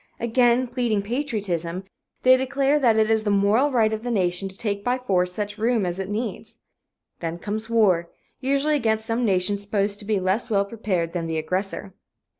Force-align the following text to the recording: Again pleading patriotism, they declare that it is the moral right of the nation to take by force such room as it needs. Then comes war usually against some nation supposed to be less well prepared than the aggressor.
Again 0.19 0.65
pleading 0.65 1.03
patriotism, 1.03 1.83
they 2.23 2.35
declare 2.35 2.79
that 2.79 2.97
it 2.97 3.11
is 3.11 3.21
the 3.21 3.29
moral 3.29 3.69
right 3.71 3.93
of 3.93 4.01
the 4.01 4.09
nation 4.09 4.49
to 4.49 4.57
take 4.57 4.83
by 4.83 4.97
force 4.97 5.31
such 5.31 5.59
room 5.59 5.85
as 5.85 5.99
it 5.99 6.09
needs. 6.09 6.57
Then 7.19 7.37
comes 7.37 7.69
war 7.69 8.09
usually 8.39 8.75
against 8.75 9.05
some 9.05 9.23
nation 9.23 9.59
supposed 9.59 9.99
to 9.99 10.05
be 10.05 10.19
less 10.19 10.49
well 10.49 10.65
prepared 10.65 11.13
than 11.13 11.27
the 11.27 11.37
aggressor. 11.37 11.93